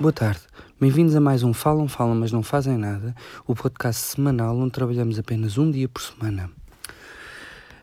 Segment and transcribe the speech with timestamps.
[0.00, 0.42] Boa tarde,
[0.80, 3.16] bem-vindos a mais um Falam, Falam, mas não fazem nada,
[3.48, 6.48] o podcast semanal onde trabalhamos apenas um dia por semana.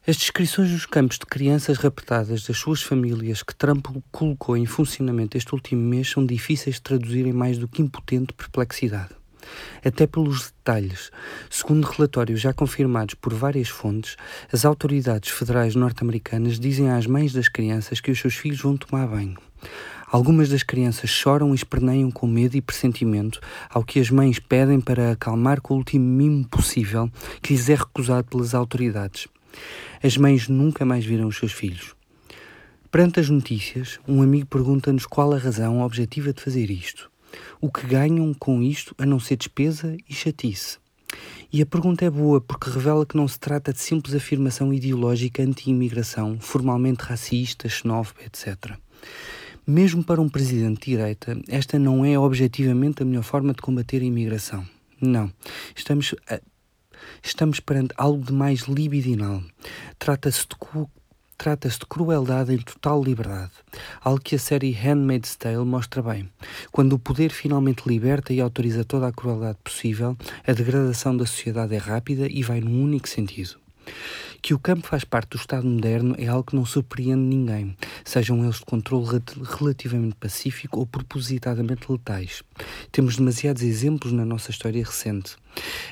[0.07, 5.35] As descrições dos campos de crianças raptadas das suas famílias que Trump colocou em funcionamento
[5.35, 9.09] este último mês são difíceis de traduzir em mais do que impotente perplexidade.
[9.83, 11.11] Até pelos detalhes.
[11.49, 14.15] Segundo relatórios já confirmados por várias fontes,
[14.53, 19.05] as autoridades federais norte-americanas dizem às mães das crianças que os seus filhos vão tomar
[19.05, 19.37] banho.
[20.15, 24.79] Algumas das crianças choram e esperneiam com medo e pressentimento, ao que as mães pedem
[24.79, 29.27] para acalmar com o último mimo possível que lhes é recusado pelas autoridades.
[30.01, 31.93] As mães nunca mais viram os seus filhos.
[32.89, 37.11] Perante as notícias, um amigo pergunta-nos qual a razão objetiva de fazer isto.
[37.59, 40.77] O que ganham com isto a não ser despesa e chatice?
[41.51, 45.43] E a pergunta é boa porque revela que não se trata de simples afirmação ideológica
[45.43, 48.77] anti-imigração, formalmente racista, xenófoba, etc.
[49.67, 54.01] Mesmo para um presidente de direita, esta não é objetivamente a melhor forma de combater
[54.01, 54.65] a imigração.
[55.01, 55.31] Não.
[55.75, 56.39] Estamos a
[57.23, 59.43] estamos perante algo de mais libidinal.
[59.99, 60.55] Trata-se de
[61.37, 63.51] Trata-se de crueldade em total liberdade,
[64.01, 66.29] algo que a série Handmaid's Tale mostra bem.
[66.71, 71.75] Quando o poder finalmente liberta e autoriza toda a crueldade possível, a degradação da sociedade
[71.75, 73.57] é rápida e vai num único sentido.
[74.45, 78.43] Que o campo faz parte do Estado moderno é algo que não surpreende ninguém, sejam
[78.43, 82.43] eles de controle relativamente pacífico ou propositadamente letais.
[82.91, 85.35] Temos demasiados exemplos na nossa história recente.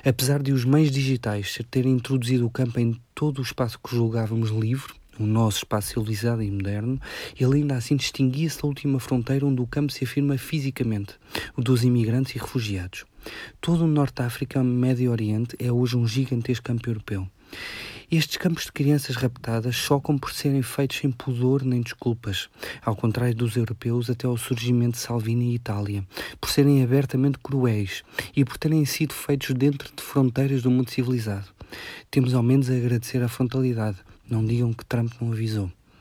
[0.05, 4.51] Apesar de os meios digitais terem introduzido o campo em todo o espaço que julgávamos
[4.51, 7.01] livre, o nosso espaço civilizado e moderno,
[7.39, 11.15] ele ainda assim distinguia-se da última fronteira onde o campo se afirma fisicamente,
[11.57, 13.03] o dos imigrantes e refugiados.
[13.59, 17.27] Todo o Norte de África e o Médio Oriente é hoje um gigantesco campo europeu.
[18.15, 22.47] Estes campos de crianças raptadas chocam por serem feitos sem pudor nem desculpas,
[22.85, 26.05] ao contrário dos europeus até ao surgimento de Salvini e Itália,
[26.39, 28.03] por serem abertamente cruéis
[28.35, 31.47] e por terem sido feitos dentro de fronteiras do mundo civilizado.
[32.11, 33.97] Temos ao menos a agradecer a frontalidade.
[34.29, 35.71] Não digam que Trump não avisou.